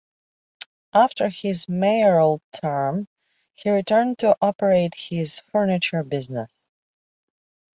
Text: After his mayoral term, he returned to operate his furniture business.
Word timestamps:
After 0.95 1.29
his 1.29 1.69
mayoral 1.69 2.41
term, 2.53 3.07
he 3.53 3.69
returned 3.69 4.17
to 4.17 4.35
operate 4.41 4.95
his 4.95 5.41
furniture 5.51 6.01
business. 6.01 6.49